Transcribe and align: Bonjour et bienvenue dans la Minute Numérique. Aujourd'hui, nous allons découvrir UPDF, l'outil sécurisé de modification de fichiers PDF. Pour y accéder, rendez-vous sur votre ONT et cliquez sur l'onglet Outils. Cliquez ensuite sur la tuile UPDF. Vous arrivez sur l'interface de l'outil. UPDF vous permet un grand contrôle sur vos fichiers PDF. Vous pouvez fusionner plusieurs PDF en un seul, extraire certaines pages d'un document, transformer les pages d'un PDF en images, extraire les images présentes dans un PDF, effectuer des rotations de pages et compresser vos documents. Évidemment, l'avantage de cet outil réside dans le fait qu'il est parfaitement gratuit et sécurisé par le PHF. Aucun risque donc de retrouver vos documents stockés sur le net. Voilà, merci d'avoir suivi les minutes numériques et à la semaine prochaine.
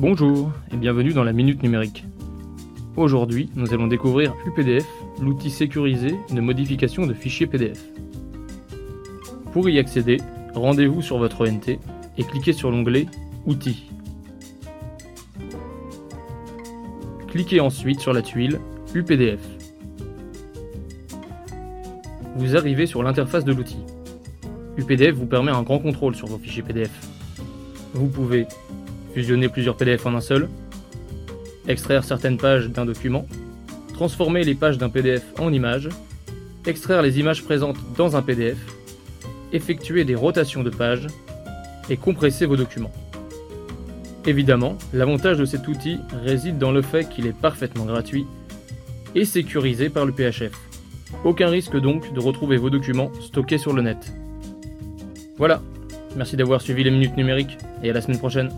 Bonjour 0.00 0.52
et 0.72 0.76
bienvenue 0.76 1.12
dans 1.12 1.24
la 1.24 1.32
Minute 1.32 1.60
Numérique. 1.60 2.04
Aujourd'hui, 2.94 3.50
nous 3.56 3.74
allons 3.74 3.88
découvrir 3.88 4.32
UPDF, 4.46 4.86
l'outil 5.20 5.50
sécurisé 5.50 6.14
de 6.32 6.40
modification 6.40 7.04
de 7.04 7.12
fichiers 7.12 7.48
PDF. 7.48 7.84
Pour 9.52 9.68
y 9.68 9.76
accéder, 9.80 10.18
rendez-vous 10.54 11.02
sur 11.02 11.18
votre 11.18 11.44
ONT 11.44 11.80
et 12.16 12.22
cliquez 12.22 12.52
sur 12.52 12.70
l'onglet 12.70 13.06
Outils. 13.44 13.90
Cliquez 17.26 17.58
ensuite 17.58 17.98
sur 17.98 18.12
la 18.12 18.22
tuile 18.22 18.60
UPDF. 18.94 19.40
Vous 22.36 22.56
arrivez 22.56 22.86
sur 22.86 23.02
l'interface 23.02 23.44
de 23.44 23.52
l'outil. 23.52 23.80
UPDF 24.76 25.16
vous 25.16 25.26
permet 25.26 25.50
un 25.50 25.62
grand 25.62 25.80
contrôle 25.80 26.14
sur 26.14 26.28
vos 26.28 26.38
fichiers 26.38 26.62
PDF. 26.62 26.92
Vous 27.94 28.06
pouvez 28.06 28.46
fusionner 29.14 29.48
plusieurs 29.48 29.76
PDF 29.76 30.06
en 30.06 30.14
un 30.14 30.20
seul, 30.20 30.48
extraire 31.66 32.04
certaines 32.04 32.38
pages 32.38 32.68
d'un 32.68 32.86
document, 32.86 33.26
transformer 33.92 34.44
les 34.44 34.54
pages 34.54 34.78
d'un 34.78 34.88
PDF 34.88 35.24
en 35.38 35.52
images, 35.52 35.88
extraire 36.66 37.02
les 37.02 37.18
images 37.18 37.44
présentes 37.44 37.78
dans 37.96 38.16
un 38.16 38.22
PDF, 38.22 38.58
effectuer 39.52 40.04
des 40.04 40.14
rotations 40.14 40.62
de 40.62 40.70
pages 40.70 41.06
et 41.90 41.96
compresser 41.96 42.46
vos 42.46 42.56
documents. 42.56 42.92
Évidemment, 44.26 44.76
l'avantage 44.92 45.38
de 45.38 45.44
cet 45.44 45.68
outil 45.68 45.98
réside 46.22 46.58
dans 46.58 46.72
le 46.72 46.82
fait 46.82 47.08
qu'il 47.08 47.26
est 47.26 47.32
parfaitement 47.32 47.86
gratuit 47.86 48.26
et 49.14 49.24
sécurisé 49.24 49.88
par 49.88 50.04
le 50.04 50.12
PHF. 50.12 50.52
Aucun 51.24 51.48
risque 51.48 51.78
donc 51.78 52.12
de 52.12 52.20
retrouver 52.20 52.58
vos 52.58 52.70
documents 52.70 53.10
stockés 53.22 53.58
sur 53.58 53.72
le 53.72 53.82
net. 53.82 54.12
Voilà, 55.38 55.62
merci 56.16 56.36
d'avoir 56.36 56.60
suivi 56.60 56.84
les 56.84 56.90
minutes 56.90 57.16
numériques 57.16 57.56
et 57.82 57.90
à 57.90 57.92
la 57.92 58.00
semaine 58.00 58.18
prochaine. 58.18 58.50